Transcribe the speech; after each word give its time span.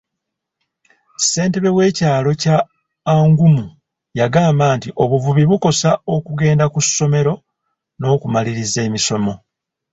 Ssentebe 1.17 1.69
w'ekyalo 1.77 2.29
kya 2.41 2.57
Angumu 3.13 3.65
yagamba 4.19 4.65
nti 4.77 4.89
obuvubi 5.03 5.43
bukosa 5.49 5.91
okugenda 6.15 6.65
ku 6.73 6.79
ssomero 6.85 7.33
n'okumaliriza 7.99 8.79
emisomo. 8.87 9.33